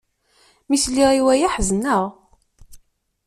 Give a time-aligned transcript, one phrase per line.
[0.67, 2.03] Mi sliɣ i waya, ḥezneɣ.